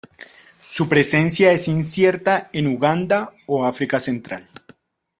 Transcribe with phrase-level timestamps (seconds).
[0.65, 4.49] Su presencia es incierta en Uganda o África Central.